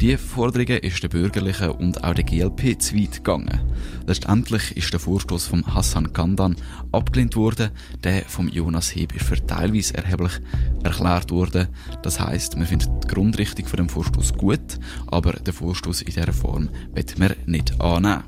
Die 0.00 0.16
Forderung 0.16 0.66
ist 0.66 1.02
der 1.02 1.08
Bürgerlichen 1.08 1.70
und 1.70 2.02
auch 2.02 2.14
der 2.14 2.24
GLP 2.24 2.80
zu 2.80 2.96
weit 2.96 3.12
gegangen. 3.12 3.60
Letztendlich 4.06 4.76
ist 4.76 4.92
der 4.92 5.00
Vorstoß 5.00 5.46
von 5.46 5.64
Hassan 5.72 6.12
Kandan 6.12 6.56
abgelehnt 6.90 7.36
worden, 7.36 7.70
der 8.02 8.22
von 8.22 8.48
Jonas 8.48 8.94
Heb 8.94 9.14
ist 9.14 9.24
für 9.24 9.46
teilweise 9.46 9.94
erheblich 9.94 10.32
erklärt 10.82 11.30
worden. 11.30 11.68
Das 12.02 12.18
heißt, 12.18 12.56
man 12.56 12.66
findet 12.66 12.90
die 13.04 13.08
Grundrichtung 13.08 13.66
von 13.66 13.76
dem 13.76 13.88
Vorstoß 13.88 14.34
gut, 14.34 14.78
aber 15.06 15.32
der 15.34 15.54
Vorstoß 15.54 16.02
in 16.02 16.12
dieser 16.12 16.32
Form 16.32 16.68
wird 16.92 17.18
man 17.18 17.34
nicht 17.46 17.80
annehmen. 17.80 18.24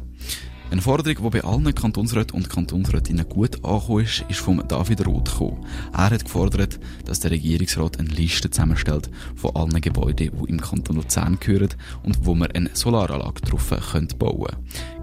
Eine 0.68 0.82
Forderung, 0.82 1.22
die 1.22 1.38
bei 1.38 1.44
allen 1.44 1.72
Kantonsräten 1.72 2.36
und 2.36 2.50
Kantonsrätinnen 2.50 3.28
gut 3.28 3.64
angekommen 3.64 4.04
ist, 4.04 4.24
ist 4.28 4.40
von 4.40 4.62
David 4.66 5.06
Roth 5.06 5.30
gekommen. 5.30 5.64
Er 5.92 6.10
hat 6.10 6.24
gefordert, 6.24 6.80
dass 7.04 7.20
der 7.20 7.30
Regierungsrat 7.30 8.00
eine 8.00 8.08
Liste 8.08 8.50
zusammenstellt 8.50 9.08
von 9.36 9.54
allen 9.54 9.80
Gebäuden, 9.80 10.32
die 10.32 10.50
im 10.50 10.60
Kanton 10.60 10.96
Luzern 10.96 11.38
gehören 11.38 11.68
und 12.02 12.26
wo 12.26 12.34
man 12.34 12.50
eine 12.50 12.70
Solaranlage 12.72 13.42
drauf 13.42 13.68
bauen 13.68 13.80
könnte. 13.92 14.16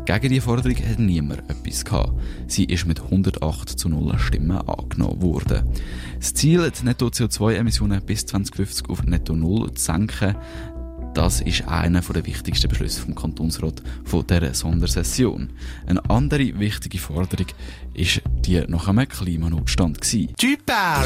Gegen 0.06 0.30
diese 0.34 0.42
Forderung 0.42 0.76
hat 0.76 1.00
niemand 1.00 1.50
etwas 1.50 1.86
gehabt. 1.86 2.12
Sie 2.48 2.66
ist 2.66 2.86
mit 2.86 3.02
108 3.02 3.70
zu 3.70 3.88
0 3.88 4.20
Stimmen 4.20 4.58
angenommen 4.58 5.22
worden. 5.22 5.64
Das 6.18 6.34
Ziel, 6.34 6.70
die 6.72 6.86
Netto-CO2-Emissionen 6.86 8.02
bis 8.06 8.26
2050 8.26 8.90
auf 8.90 9.04
Netto 9.04 9.34
Null 9.34 9.74
zu 9.74 9.82
senken, 9.82 10.36
das 11.14 11.42
ist 11.42 11.68
einer 11.68 12.02
der 12.02 12.26
wichtigsten 12.26 12.68
Beschlüsse 12.68 13.02
vom 13.02 13.14
Kantonsrat 13.14 13.84
von 14.04 14.26
dieser 14.26 14.54
Sondersession. 14.56 15.52
Eine 15.86 16.10
andere 16.10 16.60
wichtige 16.60 16.98
Forderung 16.98 17.46
ist 17.94 18.23
die 18.46 18.64
nach 18.68 18.88
einem 18.88 19.08
Klimanotstand 19.08 20.02
gewesen. 20.02 20.36
Typer! 20.36 21.04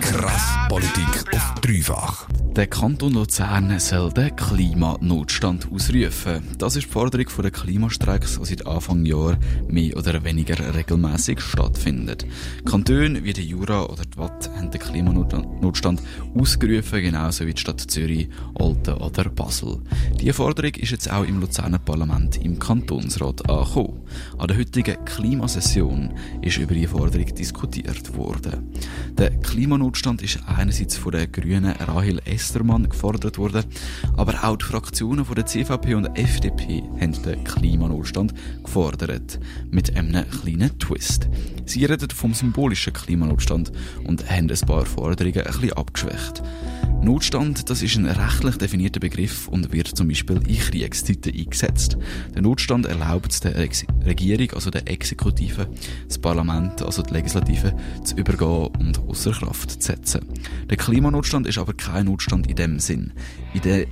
Krass 0.00 0.56
Politik 0.68 1.34
auf 1.34 1.54
dreifach. 1.60 2.26
Der 2.56 2.66
Kanton 2.66 3.12
Luzern 3.12 3.78
soll 3.78 4.10
den 4.12 4.34
Klimanotstand 4.34 5.68
ausrufen. 5.70 6.42
Das 6.58 6.74
ist 6.74 6.86
die 6.86 6.90
Forderung 6.90 7.26
der 7.42 7.50
Klimastreiks, 7.50 8.38
die 8.38 8.46
seit 8.46 8.66
Anfang 8.66 9.04
Jahr 9.04 9.36
mehr 9.68 9.96
oder 9.96 10.24
weniger 10.24 10.74
regelmäßig 10.74 11.40
stattfindet. 11.40 12.26
Kantone 12.64 13.22
wie 13.22 13.32
der 13.34 13.44
Jura 13.44 13.84
oder 13.84 14.04
die 14.04 14.16
Watt 14.16 14.50
haben 14.56 14.70
den 14.70 14.80
Klimanotstand 14.80 16.02
ausgerufen, 16.34 17.02
genauso 17.02 17.46
wie 17.46 17.52
die 17.52 17.60
Stadt 17.60 17.80
Zürich, 17.80 18.28
Olten 18.54 18.94
oder 18.94 19.24
Basel. 19.28 19.78
Diese 20.18 20.32
Forderung 20.32 20.74
ist 20.76 20.90
jetzt 20.90 21.10
auch 21.10 21.24
im 21.24 21.40
Luzerner 21.40 21.78
Parlament 21.78 22.42
im 22.42 22.58
Kantonsrat 22.58 23.48
angekommen. 23.50 24.00
An 24.38 24.48
der 24.48 24.56
heutigen 24.56 25.04
Klimasession 25.36 26.14
ist 26.40 26.56
über 26.56 26.72
diese 26.72 26.88
Forderung 26.88 27.26
diskutiert 27.34 28.16
worden. 28.16 28.72
Der 29.18 29.30
Klimanotstand 29.40 30.22
ist 30.22 30.38
einerseits 30.46 30.96
von 30.96 31.12
der 31.12 31.26
grünen 31.26 31.72
Rahel 31.72 32.22
S 32.24 32.46
Westermann 32.46 32.88
gefordert 32.88 33.36
worden. 33.36 33.64
Aber 34.16 34.44
auch 34.44 34.56
die 34.56 34.64
Fraktionen 34.64 35.26
von 35.26 35.34
der 35.34 35.44
CVP 35.44 35.94
und 35.94 36.04
der 36.04 36.18
FDP 36.18 36.82
haben 36.98 37.22
den 37.22 37.44
Klimanotstand 37.44 38.32
gefordert. 38.64 39.38
Mit 39.70 39.94
einem 39.94 40.24
kleinen 40.30 40.78
Twist. 40.78 41.28
Sie 41.66 41.84
reden 41.84 42.08
vom 42.10 42.32
symbolischen 42.32 42.94
Klimanotstand 42.94 43.72
und 44.04 44.30
haben 44.30 44.50
ein 44.50 44.66
paar 44.66 44.86
Forderungen 44.86 45.42
ein 45.42 45.52
bisschen 45.52 45.72
abgeschwächt. 45.74 46.42
Notstand, 47.02 47.70
das 47.70 47.82
ist 47.82 47.96
ein 47.96 48.06
rechtlich 48.06 48.56
definierter 48.56 48.98
Begriff 48.98 49.46
und 49.48 49.72
wird 49.72 49.86
zum 49.86 50.08
Beispiel 50.08 50.40
in 50.48 50.58
Kriegszeiten 50.58 51.32
eingesetzt. 51.36 51.96
Der 52.34 52.42
Notstand 52.42 52.86
erlaubt 52.86 53.44
der 53.44 53.54
Regierung, 53.54 54.50
also 54.52 54.70
der 54.70 54.88
Exekutive, 54.88 55.25
das 55.30 56.18
Parlament, 56.18 56.82
also 56.82 57.02
die 57.02 57.14
Legislative, 57.14 57.74
zu 58.04 58.16
übergehen 58.16 58.68
und 58.78 58.98
außer 59.08 59.32
Kraft 59.32 59.70
zu 59.70 59.80
setzen. 59.80 60.26
Der 60.68 60.76
Klimanotstand 60.76 61.46
ist 61.46 61.58
aber 61.58 61.74
kein 61.74 62.06
Notstand 62.06 62.46
in 62.48 62.56
dem 62.56 62.78
Sinn. 62.78 63.12
In 63.54 63.60
der 63.62 63.86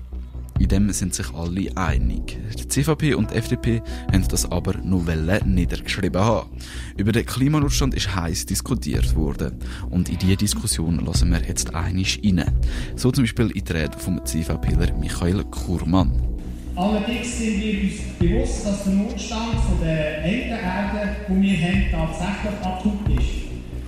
in 0.61 0.69
dem 0.69 0.93
sind 0.93 1.15
sich 1.15 1.35
alle 1.35 1.77
einig. 1.77 2.39
Die 2.57 2.69
CVP 2.69 3.15
und 3.15 3.33
die 3.33 3.35
FDP 3.35 3.83
haben 4.13 4.27
das 4.29 4.51
aber 4.51 4.75
Novelle 4.85 5.41
niedergeschrieben 5.45 6.21
haben. 6.21 6.51
Über 6.97 7.11
den 7.11 7.27
Klimanotstand 7.27 7.95
ist 7.95 8.15
heiß 8.15 8.47
diskutiert 8.47 9.17
worden. 9.17 9.59
Und 9.91 10.09
in 10.09 10.19
diese 10.19 10.37
Diskussion 10.37 11.05
lassen 11.05 11.31
wir 11.33 11.43
jetzt 11.43 11.75
einig 11.75 12.21
rein. 12.25 12.53
So 12.95 13.11
zum 13.11 13.25
Beispiel 13.25 13.51
in 13.51 13.65
der 13.65 13.83
Rede 13.83 13.99
vom 13.99 14.25
CVPler 14.25 14.95
Michael 14.95 15.45
Kurmann. 15.45 16.34
Allerdings 16.77 17.39
sind 17.39 17.61
wir 17.61 17.83
uns 17.83 18.01
bewusst, 18.19 18.67
dass 18.67 18.85
der 18.85 18.95
Notstand 18.95 19.61
von 19.61 19.81
der 19.81 20.25
Erde, 20.25 21.17
die 21.29 21.43
wir 21.43 21.57
haben, 21.61 21.87
tatsächlich 21.93 22.67
akut 22.67 23.09
ist. 23.17 23.45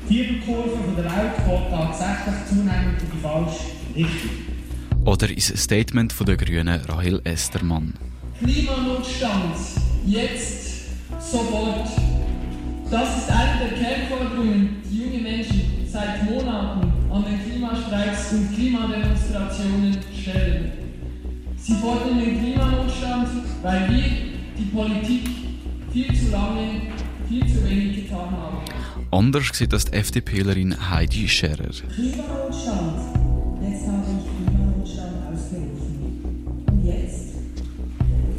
Die 0.08 0.24
Fieberkurve 0.24 0.70
von 0.84 0.94
der 0.94 1.04
Welt 1.04 1.34
geht 1.34 1.70
tatsächlich 1.70 2.34
zunehmend 2.48 3.02
in 3.02 3.10
die 3.12 3.20
falsche 3.20 3.60
Richtung. 3.96 4.30
Oder 5.04 5.36
ist 5.36 5.50
ein 5.50 5.56
Statement 5.56 6.12
von 6.12 6.26
der 6.26 6.36
Grünen 6.36 6.80
Rahel 6.88 7.20
Estermann. 7.24 7.94
Klimanotstand, 8.38 9.56
jetzt, 10.06 10.84
sofort. 11.18 11.88
Das 12.88 13.18
ist 13.18 13.30
eine 13.30 13.68
der 13.68 13.78
Kernforderungen, 13.78 14.76
die 14.88 15.02
junge 15.02 15.18
Menschen 15.18 15.88
seit 15.90 16.22
Monaten 16.30 16.92
an 17.10 17.24
den 17.24 17.50
Klimastreiks 17.50 18.32
und 18.32 18.54
Klimademonstrationen 18.54 19.96
stellen. 20.16 20.72
Sie 21.66 21.74
fordern 21.74 22.20
den 22.20 22.38
Klimanotstand, 22.38 23.28
weil 23.62 23.90
wir, 23.90 24.04
die 24.56 24.64
Politik, 24.72 25.28
viel 25.92 26.14
zu 26.14 26.30
lange, 26.30 26.82
viel 27.28 27.44
zu 27.44 27.68
wenig 27.68 28.04
getan 28.04 28.30
haben. 28.30 28.58
Anders 29.10 29.48
sieht 29.52 29.72
das 29.72 29.86
die 29.86 29.94
FDPlerin 29.94 30.76
Heidi 30.90 31.26
Scherer. 31.26 31.72
Klimanotstand. 31.92 33.00
Jetzt 33.62 33.86
habe 33.88 34.04
ich 34.06 34.26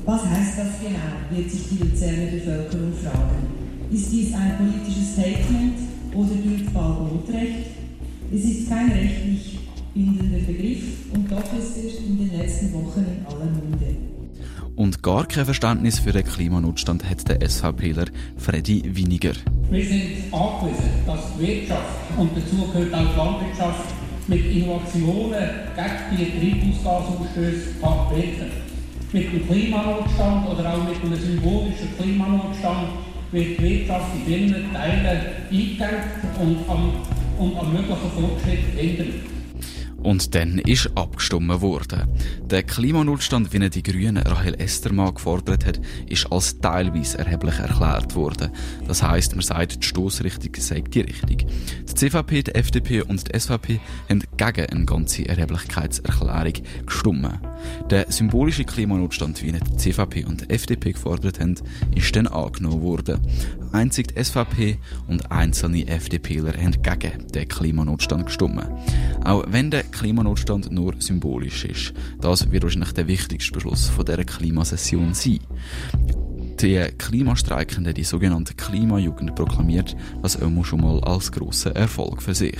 Was 0.05 0.23
heißt 0.25 0.57
das 0.59 0.79
genau, 0.81 1.37
wird 1.37 1.51
sich 1.51 1.63
die 1.69 1.83
Luzerner 1.83 2.31
Bevölkerung 2.31 2.93
fragen. 2.93 3.45
Ist 3.91 4.09
dies 4.09 4.33
ein 4.33 4.55
politisches 4.55 5.11
Statement 5.11 5.79
oder 6.15 6.33
gilt 6.33 6.73
Notrecht? 6.73 7.71
Es 8.33 8.43
ist 8.45 8.69
kein 8.69 8.89
rechtlich 8.89 9.56
bindender 9.97 10.45
Begriff 10.45 10.83
und 11.11 11.31
doch 11.31 11.53
ist 11.57 11.77
er 11.77 12.05
in 12.05 12.17
den 12.17 12.37
letzten 12.37 12.71
Wochen 12.73 12.99
in 12.99 13.25
aller 13.25 13.45
Munde. 13.45 13.97
Und 14.75 15.01
gar 15.01 15.25
kein 15.25 15.45
Verständnis 15.45 15.97
für 15.97 16.11
den 16.11 16.23
Klimanotstand 16.23 17.03
hat 17.09 17.27
der 17.27 17.49
SVPler 17.49 18.05
Freddy 18.37 18.83
Winiger. 18.95 19.33
Wir 19.71 19.83
sind 19.83 20.31
angewiesen, 20.31 20.91
dass 21.07 21.19
die 21.35 21.47
Wirtschaft 21.47 21.81
und 22.15 22.29
dazu 22.35 22.71
gehört 22.71 22.93
auch 22.93 23.11
die 23.11 23.17
Landwirtschaft 23.17 23.93
mit 24.27 24.45
Innovationen 24.45 25.49
gegen 25.75 26.39
die 26.41 26.73
Treibhausgasausstöße 26.83 27.65
wirken 27.81 28.39
kann 28.39 28.67
mit 29.13 29.31
dem 29.31 29.47
Klimanotstand 29.47 30.49
oder 30.49 30.73
auch 30.73 30.83
mit 30.83 31.01
einem 31.01 31.15
symbolischen 31.15 31.97
Klimanotstand 31.97 32.89
wird 33.31 33.57
die 33.57 33.63
Wirtschaft 33.63 34.05
in 34.15 34.25
vielen 34.25 34.73
Teilen 34.73 35.05
eingedenkt 35.05 36.39
und 36.39 36.57
am, 36.69 36.91
und 37.39 37.57
am 37.57 37.71
möglichen 37.71 38.11
Fortschritt 38.15 38.59
hindern. 38.75 39.36
Und 40.03 40.35
dann 40.35 40.59
ist 40.59 40.89
abgestimmt 40.95 41.61
worden. 41.61 42.07
Der 42.45 42.63
Klimanotstand, 42.63 43.51
wie 43.51 43.57
er 43.57 43.69
die 43.69 43.83
Grünen 43.83 44.17
Rahel 44.17 44.55
Estermann 44.59 45.13
gefordert 45.13 45.65
hat, 45.65 45.79
ist 46.07 46.31
als 46.31 46.59
teilweise 46.59 47.17
erheblich 47.17 47.55
erklärt 47.55 48.15
worden. 48.15 48.51
Das 48.87 49.03
heißt, 49.03 49.35
man 49.35 49.43
sagt, 49.43 49.83
die 49.83 49.87
Stoßrichtung 49.87 50.51
sei 50.57 50.81
die 50.81 51.01
Richtung. 51.01 51.49
Die 51.97 52.11
CVP, 52.11 52.43
die 52.43 52.53
FDP 52.53 53.01
und 53.01 53.27
die 53.27 53.39
SVP 53.39 53.79
haben 54.07 54.21
gegen 54.37 54.69
eine 54.69 54.85
ganze 54.85 55.27
Erheblichkeitserklärung 55.27 56.53
gestimmt. 56.85 57.39
Der 57.89 58.11
symbolische 58.11 58.65
Klimanotstand, 58.65 59.41
wie 59.41 59.47
ihn 59.47 59.59
die 59.59 59.77
CVP 59.77 60.25
und 60.25 60.41
die 60.41 60.53
FDP 60.53 60.91
gefordert 60.91 61.39
haben, 61.39 61.55
ist 61.95 62.15
dann 62.15 62.27
angenommen 62.27 62.83
worden. 62.83 63.19
Einzig 63.71 64.09
die 64.09 64.23
SVP 64.23 64.77
und 65.07 65.31
einzelne 65.31 65.87
FDPler 65.87 66.53
haben 66.53 66.79
gegen 66.83 67.27
den 67.29 67.47
Klimanotstand 67.47 68.27
gestimmt. 68.27 68.69
Auch 69.23 69.45
wenn 69.47 69.71
der 69.71 69.81
Klimanotstand 69.81 70.71
nur 70.71 70.93
symbolisch 70.99 71.65
ist. 71.65 71.93
Das 72.21 72.51
wird 72.51 72.61
wahrscheinlich 72.61 72.91
der 72.91 73.07
wichtigste 73.07 73.53
Beschluss 73.53 73.87
von 73.87 74.05
dieser 74.05 74.23
Klimasession 74.23 75.15
sein 75.15 75.39
die 76.61 76.79
Klimastreikenden, 76.97 77.93
die 77.93 78.03
sogenannte 78.03 78.53
Klimajugend, 78.53 79.35
proklamiert 79.35 79.95
das 80.21 80.41
auch 80.41 80.65
schon 80.65 80.81
mal 80.81 80.99
als 81.03 81.31
grossen 81.31 81.75
Erfolg 81.75 82.21
für 82.21 82.33
sich. 82.33 82.57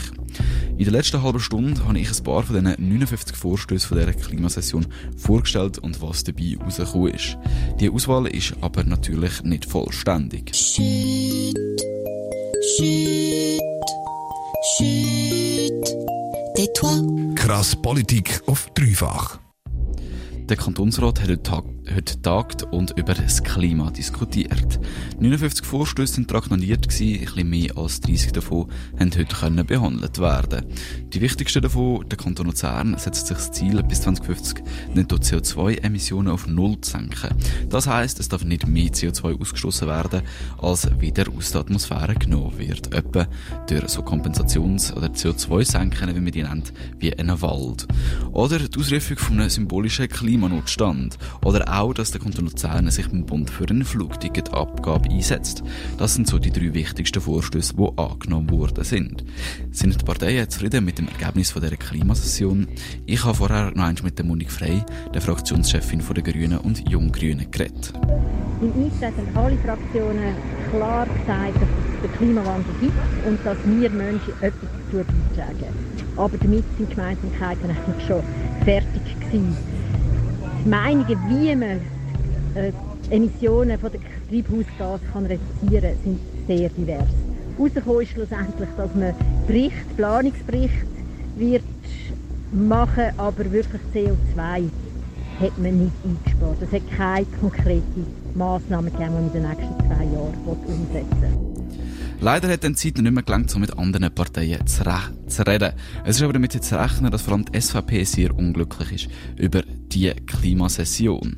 In 0.77 0.83
der 0.83 0.93
letzten 0.93 1.23
halben 1.23 1.39
Stunde 1.39 1.83
habe 1.85 1.99
ich 1.99 2.09
ein 2.11 2.23
paar 2.23 2.43
von 2.43 2.55
diesen 2.55 2.89
59 2.89 3.35
Vorstößen 3.35 3.89
von 3.89 3.97
dieser 3.97 4.13
Klimasession 4.13 4.85
vorgestellt 5.17 5.79
und 5.79 6.01
was 6.01 6.23
dabei 6.23 6.57
rausgekommen 6.61 7.13
ist. 7.13 7.37
Die 7.79 7.89
Auswahl 7.89 8.27
ist 8.27 8.53
aber 8.61 8.83
natürlich 8.83 9.43
nicht 9.43 9.65
vollständig. 9.65 10.51
Chut, 10.51 11.55
chut, 14.77 15.83
tais-toi. 16.55 17.33
Krass 17.35 17.75
Politik 17.75 18.41
auf 18.45 18.69
dreifach. 18.73 19.39
Der 20.49 20.55
Kantonsrat 20.55 21.19
hat 21.19 21.29
heute, 21.29 21.43
Tag, 21.43 21.65
heute 21.95 22.21
tagt 22.21 22.63
und 22.63 22.91
über 22.97 23.13
das 23.13 23.43
Klima 23.43 23.91
diskutiert. 23.91 24.79
59 25.19 25.65
Vorstöße 25.65 26.13
sind 26.13 26.29
traktandiert 26.29 26.87
gewesen, 26.87 27.19
ein 27.19 27.25
bisschen 27.25 27.49
mehr 27.49 27.77
als 27.77 27.99
30 28.01 28.31
davon 28.31 28.69
haben 28.99 29.11
heute 29.15 29.35
können 29.35 29.65
behandelt 29.65 30.19
werden. 30.19 30.65
Die 31.13 31.21
wichtigsten 31.21 31.61
davon, 31.61 32.07
der 32.07 32.17
Kanton 32.17 32.45
Luzern 32.45 32.97
setzt 32.97 33.27
sich 33.27 33.37
das 33.37 33.51
Ziel, 33.51 33.83
bis 33.83 34.01
2050 34.01 34.63
netto 34.93 35.17
CO2-Emissionen 35.17 36.29
auf 36.29 36.47
Null 36.47 36.79
zu 36.81 36.91
senken. 36.91 37.35
Das 37.69 37.87
heisst, 37.87 38.19
es 38.19 38.29
darf 38.29 38.43
nicht 38.43 38.67
mehr 38.67 38.87
CO2 38.87 39.39
ausgestoßen 39.39 39.87
werden, 39.87 40.21
als 40.59 40.89
wieder 40.99 41.25
aus 41.35 41.51
der 41.51 41.61
Atmosphäre 41.61 42.15
genommen 42.15 42.57
wird. 42.57 42.93
Etwa 42.93 43.27
durch 43.67 43.89
so 43.89 44.01
Kompensations- 44.01 44.93
oder 44.93 45.07
CO2-Senken, 45.07 46.15
wie 46.15 46.21
man 46.21 46.31
die 46.31 46.43
nennt, 46.43 46.73
wie 46.99 47.17
einen 47.17 47.41
Wald. 47.41 47.87
Oder 48.31 48.59
die 48.59 48.79
Ausrufung 48.79 49.17
von 49.17 49.39
einem 49.39 49.49
symbolischen 49.49 50.07
Klima 50.07 50.37
Klimanotstand. 50.37 51.17
Oder 51.43 51.67
auch, 51.77 51.93
dass 51.93 52.11
der 52.11 52.21
Kanton 52.21 52.45
Luzern 52.45 52.89
sich 52.89 53.07
beim 53.09 53.25
Bund 53.25 53.49
für 53.49 53.65
eine 53.69 53.85
Flugticketabgabe 53.85 55.09
einsetzt. 55.09 55.63
Das 55.97 56.15
sind 56.15 56.27
so 56.27 56.39
die 56.39 56.51
drei 56.51 56.73
wichtigsten 56.73 57.21
Vorstöße, 57.21 57.75
die 57.75 57.97
angenommen 57.97 58.49
worden 58.49 58.83
sind. 58.83 59.23
Sind 59.71 59.99
die 60.01 60.05
Parteien 60.05 60.49
zufrieden 60.49 60.85
mit 60.85 60.97
dem 60.97 61.07
Ergebnis 61.07 61.51
von 61.51 61.61
dieser 61.61 61.77
Klimasession? 61.77 62.67
Ich 63.05 63.23
habe 63.23 63.35
vorher 63.35 63.71
noch 63.75 63.83
einmal 63.83 63.95
mit 64.03 64.17
der 64.17 64.25
Monique 64.25 64.51
Frey, 64.51 64.83
der 65.13 65.21
Fraktionschefin 65.21 66.03
der 66.15 66.23
Grünen 66.23 66.57
und 66.59 66.89
Junggrünen, 66.89 67.49
geredet. 67.51 67.93
Im 68.61 68.71
Eintreten 68.73 69.35
haben 69.35 69.45
alle 69.45 69.57
Fraktionen 69.57 70.35
klar 70.71 71.05
gesagt, 71.05 71.55
dass 71.55 71.63
es 71.63 72.01
den 72.01 72.17
Klimawandel 72.17 72.73
gibt 72.81 72.93
und 73.27 73.39
dass 73.45 73.57
wir 73.65 73.89
Menschen 73.89 74.33
etwas 74.41 74.69
dazu 74.91 75.05
beitragen. 75.05 75.73
Aber 76.15 76.37
damit 76.37 76.63
sind 76.77 76.89
die 76.89 76.95
Gemeinsamkeiten 76.95 77.69
eigentlich 77.69 78.07
schon 78.07 78.23
fertig 78.65 79.19
gewesen. 79.19 79.76
Meinungen, 80.65 81.17
wie 81.29 81.55
man 81.55 81.81
äh, 82.55 82.71
Emissionen 83.09 83.79
von 83.79 83.91
der 83.91 84.01
Treibhausgase 84.29 85.03
kann 85.13 85.25
reduzieren 85.25 85.81
kann, 85.81 86.03
sind 86.03 86.19
sehr 86.47 86.69
divers. 86.69 87.07
Herausgekommen 87.57 88.01
ist 88.01 88.11
schlussendlich, 88.11 88.69
dass 88.77 88.95
man 88.95 89.13
Bericht, 89.47 89.97
Planungsbericht 89.97 90.85
wird 91.37 91.63
machen, 92.51 93.05
aber 93.17 93.51
wirklich 93.51 93.81
CO2 93.93 94.69
hat 95.39 95.57
man 95.57 95.83
nicht 95.83 95.91
eingespart. 96.03 96.57
Es 96.61 96.71
hat 96.71 96.97
keine 96.97 97.25
konkreten 97.39 98.05
Massnahmen 98.35 98.91
gegeben, 98.91 99.09
die 99.09 99.13
man 99.13 99.27
in 99.27 99.33
den 99.33 99.43
nächsten 99.43 99.79
zwei 99.79 100.03
Jahren 100.03 100.33
umsetzen 100.45 101.21
will. 101.21 101.47
Leider 102.19 102.49
hat 102.49 102.63
die 102.63 102.73
Zeit 102.73 102.97
nicht 102.97 103.11
mehr 103.11 103.21
gelangt, 103.21 103.51
so 103.51 103.59
mit 103.59 103.77
anderen 103.77 104.11
Parteien 104.13 104.65
zu, 104.65 104.83
zu 105.27 105.43
reden. 105.45 105.73
Es 106.03 106.15
ist 106.15 106.23
aber 106.23 106.33
damit 106.33 106.51
zu 106.51 106.79
rechnen, 106.79 107.11
dass 107.11 107.21
vor 107.21 107.33
allem 107.33 107.45
die 107.45 107.61
SVP 107.61 108.03
sehr 108.05 108.35
unglücklich 108.35 108.91
ist 108.91 109.09
über 109.39 109.61
die 109.91 110.11
Klimasession. 110.11 111.37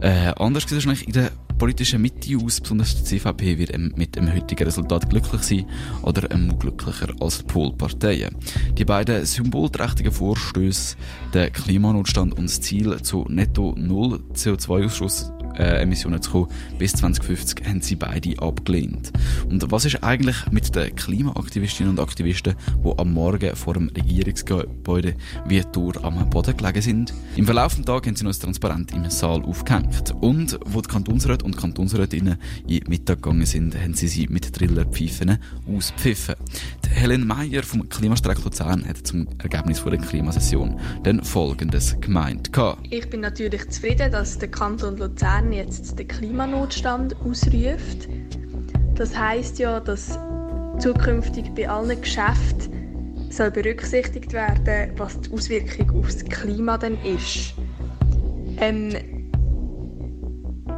Äh, 0.00 0.32
anders 0.36 0.64
sieht 0.64 0.72
wahrscheinlich 0.72 1.06
in 1.06 1.12
der 1.12 1.30
politischen 1.58 2.00
Mitte 2.00 2.38
aus, 2.42 2.58
besonders 2.58 2.96
die 2.96 3.04
CVP 3.04 3.58
wird 3.58 3.76
mit 3.96 4.16
dem 4.16 4.32
heutigen 4.32 4.64
Resultat 4.64 5.10
glücklich 5.10 5.42
sein 5.42 5.66
oder 6.00 6.30
ähm, 6.30 6.58
glücklicher 6.58 7.12
als 7.20 7.38
die 7.38 7.44
Polparteien. 7.44 8.34
Die 8.78 8.84
beiden 8.86 9.26
symbolträchtigen 9.26 10.10
Vorstöße, 10.10 10.96
der 11.34 11.50
Klimanotstand 11.50 12.38
und 12.38 12.44
das 12.44 12.62
Ziel 12.62 13.02
zu 13.02 13.26
netto 13.28 13.74
null 13.76 14.22
CO2-Ausstoß 14.32 15.39
äh, 15.58 15.82
Emissionen 15.82 16.22
zu 16.22 16.30
kommen 16.30 16.48
bis 16.78 16.92
2050, 16.92 17.66
haben 17.66 17.80
sie 17.80 17.96
beide 17.96 18.38
abgelehnt. 18.40 19.12
Und 19.48 19.70
was 19.70 19.84
ist 19.84 20.02
eigentlich 20.02 20.36
mit 20.50 20.74
den 20.74 20.94
Klimaaktivistinnen 20.94 21.92
und 21.92 22.00
Aktivisten, 22.00 22.54
die 22.84 22.98
am 22.98 23.12
Morgen 23.12 23.54
vor 23.56 23.74
dem 23.74 23.88
Regierungsgebäude 23.88 25.14
wie 25.46 25.62
Tour 25.62 26.04
am 26.04 26.28
Boden 26.30 26.56
gelegen 26.56 26.82
sind? 26.82 27.14
Im 27.36 27.44
Verlauf 27.44 27.74
des 27.74 27.84
Tages 27.84 28.08
haben 28.08 28.16
sie 28.16 28.24
noch 28.24 28.34
ein 28.34 28.40
Transparent 28.40 28.92
im 28.92 29.08
Saal 29.10 29.42
aufgehängt. 29.42 30.14
Und 30.20 30.58
wo 30.66 30.80
die 30.80 30.88
Kantonsräte 30.88 31.44
und 31.44 31.56
Kantonsrätinnen 31.56 32.38
in 32.66 32.84
Mittag 32.88 33.22
gegangen 33.22 33.46
sind, 33.46 33.78
haben 33.80 33.94
sie 33.94 34.08
sie 34.08 34.26
mit 34.28 34.52
Trillerpfeifen 34.52 35.38
auspfiffen. 35.66 36.34
Die 36.84 36.90
Helen 36.90 37.26
Meyer 37.26 37.62
vom 37.62 37.88
Klimastreik 37.88 38.44
Luzern 38.44 38.86
hat 38.86 39.06
zum 39.06 39.28
Ergebnis 39.38 39.82
der 39.82 39.98
Klimasession 39.98 40.78
dann 41.02 41.22
Folgendes 41.24 41.96
gemeint. 42.00 42.50
Ich 42.90 43.08
bin 43.08 43.20
natürlich 43.20 43.68
zufrieden, 43.70 44.12
dass 44.12 44.38
der 44.38 44.50
Kanton 44.50 44.96
Luzern 44.96 45.39
jetzt 45.52 45.98
den 45.98 46.08
Klimanotstand 46.08 47.16
ausruft. 47.24 48.08
Das 48.94 49.16
heißt 49.16 49.58
ja, 49.58 49.80
dass 49.80 50.18
zukünftig 50.78 51.54
bei 51.54 51.68
allen 51.68 52.00
Geschäften 52.00 53.28
soll 53.30 53.50
berücksichtigt 53.50 54.32
werden, 54.32 54.92
was 54.96 55.20
die 55.20 55.32
Auswirkung 55.32 56.00
auf 56.00 56.06
das 56.06 56.24
Klima 56.24 56.76
dann 56.76 56.98
ist. 57.04 57.54
Ähm, 58.58 58.90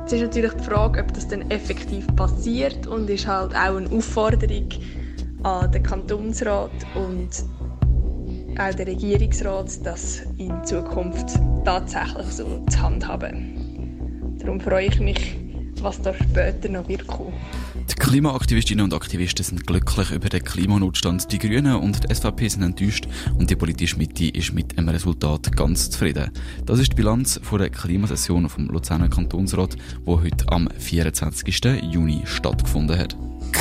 es 0.05 0.13
ist 0.13 0.23
natürlich 0.23 0.53
die 0.53 0.65
Frage, 0.65 1.03
ob 1.03 1.15
das 1.15 1.29
dann 1.29 1.51
effektiv 1.51 2.07
passiert 2.17 2.87
und 2.87 3.09
ist 3.09 3.27
halt 3.27 3.55
auch 3.55 3.77
eine 3.77 3.91
Aufforderung 3.91 4.69
an 5.45 5.73
den 5.73 5.83
Kantonsrat 5.83 6.71
und 6.95 7.31
auch 8.59 8.75
den 8.75 8.89
Regierungsrat, 8.89 9.87
das 9.87 10.23
in 10.37 10.53
Zukunft 10.65 11.39
tatsächlich 11.65 12.27
so 12.27 12.65
zu 12.69 12.83
handhaben. 12.83 13.62
Darum 14.43 14.61
freue 14.61 14.89
ich 14.89 14.99
mich, 14.99 15.37
was 15.81 16.03
da 16.03 16.13
später 16.13 16.69
noch 16.69 16.89
wird 16.89 17.07
kommen. 17.07 17.33
Die 17.89 17.95
Klimaaktivistinnen 17.95 18.85
und 18.85 18.93
Aktivisten 18.93 19.45
sind 19.45 19.67
glücklich 19.67 20.11
über 20.11 20.29
den 20.29 20.43
Klimanotstand. 20.43 21.31
Die 21.31 21.39
Grünen 21.39 21.77
und 21.77 22.03
die 22.03 22.13
SVP 22.13 22.49
sind 22.49 22.63
enttäuscht 22.65 23.07
und 23.39 23.51
die 23.51 23.57
politische 23.57 23.97
Mitte 23.99 24.27
ist 24.27 24.53
mit 24.53 24.77
dem 24.77 24.89
Resultat 24.89 25.57
ganz 25.57 25.91
zufrieden. 25.91 26.33
Das 26.67 26.81
ist 26.81 26.91
die 26.91 26.97
Bilanz 26.97 27.39
von 27.43 27.61
der 27.61 27.71
Klimasession 27.71 28.49
vom 28.49 28.67
Luzerner 28.67 29.09
Kantonsrat, 29.09 29.77
die 29.77 30.11
heute 30.11 30.49
am 30.49 30.69
24. 30.77 31.83
Juni 31.93 32.23
stattgefunden 32.25 32.99
hat. 32.99 33.17